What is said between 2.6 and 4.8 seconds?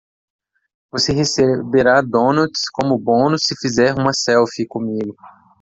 como bônus se fizer uma selfie